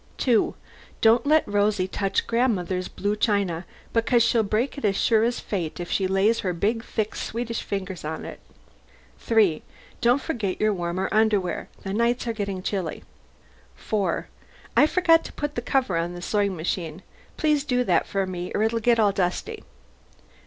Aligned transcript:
2. 0.17 0.55
Don't 1.01 1.27
let 1.27 1.47
Rosie 1.47 1.87
touch 1.87 2.25
grandmother's 2.25 2.87
blue 2.87 3.15
china, 3.15 3.67
because 3.93 4.23
she'll 4.23 4.41
break 4.41 4.75
it 4.75 4.83
as 4.83 4.95
sure 4.97 5.21
as 5.23 5.39
fate 5.39 5.79
if 5.79 5.91
she 5.91 6.07
lays 6.07 6.39
her 6.39 6.53
big, 6.53 6.83
thick 6.83 7.15
Swedish 7.15 7.61
fingers 7.61 8.03
on 8.03 8.25
it. 8.25 8.39
3. 9.19 9.61
Don't 10.01 10.19
forget 10.19 10.59
your 10.59 10.73
warmer 10.73 11.07
underwear. 11.11 11.69
The 11.83 11.93
nights 11.93 12.25
are 12.25 12.33
getting 12.33 12.63
chilly. 12.63 13.03
4. 13.75 14.27
I 14.75 14.87
forgot 14.87 15.23
to 15.25 15.33
put 15.33 15.53
the 15.53 15.61
cover 15.61 15.95
on 15.97 16.13
the 16.15 16.21
sewing 16.23 16.55
machine. 16.55 17.03
Please 17.37 17.63
do 17.63 17.83
that 17.83 18.07
for 18.07 18.25
me 18.25 18.51
or 18.55 18.63
it'll 18.63 18.79
get 18.79 18.99
all 18.99 19.11
dusty. 19.11 19.63